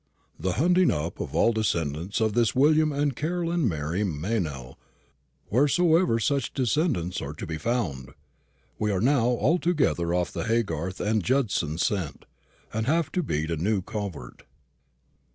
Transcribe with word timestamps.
"The 0.39 0.53
hunting 0.53 0.89
up 0.89 1.19
of 1.19 1.35
all 1.35 1.53
descendants 1.53 2.19
of 2.19 2.33
this 2.33 2.55
William 2.55 2.91
and 2.91 3.15
Caroline 3.15 3.67
Mary 3.69 4.03
Meynell, 4.03 4.79
wheresoever 5.51 6.19
such 6.19 6.55
descendants 6.55 7.21
are 7.21 7.33
to 7.33 7.45
be 7.45 7.59
found. 7.59 8.13
We 8.79 8.91
are 8.91 8.99
now 8.99 9.25
altogether 9.27 10.11
off 10.11 10.31
the 10.31 10.45
Haygarth 10.45 10.99
and 10.99 11.23
Judson 11.23 11.77
scent, 11.77 12.25
and 12.73 12.87
have 12.87 13.11
to 13.11 13.21
beat 13.21 13.51
a 13.51 13.57
new 13.57 13.83
covert." 13.83 14.41